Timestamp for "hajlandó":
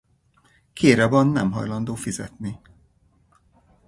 1.51-1.93